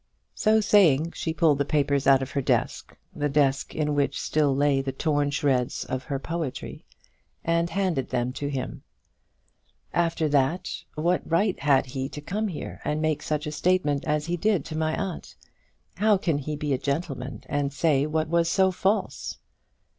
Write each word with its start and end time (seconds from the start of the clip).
So 0.33 0.61
saying, 0.61 1.11
she 1.11 1.31
pulled 1.31 1.59
the 1.59 1.63
papers 1.63 2.07
out 2.07 2.23
of 2.23 2.31
her 2.31 2.41
desk, 2.41 2.97
the 3.15 3.29
desk 3.29 3.75
in 3.75 3.93
which 3.93 4.19
still 4.19 4.55
lay 4.55 4.81
the 4.81 4.91
torn 4.91 5.29
shreds 5.29 5.85
of 5.85 6.05
her 6.05 6.17
poetry, 6.17 6.83
and 7.45 7.69
handed 7.69 8.09
them 8.09 8.33
to 8.33 8.47
him. 8.47 8.81
"After 9.93 10.27
that, 10.29 10.85
what 10.95 11.21
right 11.29 11.59
had 11.59 11.85
he 11.85 12.09
to 12.09 12.19
come 12.19 12.47
here 12.47 12.81
and 12.83 12.99
make 12.99 13.21
such 13.21 13.45
a 13.45 13.51
statement 13.51 14.03
as 14.05 14.25
he 14.25 14.37
did 14.37 14.65
to 14.65 14.75
my 14.75 14.95
aunt? 14.99 15.35
How 15.97 16.17
can 16.17 16.39
he 16.39 16.55
be 16.55 16.73
a 16.73 16.79
gentleman, 16.79 17.43
and 17.45 17.71
say 17.71 18.07
what 18.07 18.27
was 18.27 18.49
so 18.49 18.71
false?" 18.71 19.37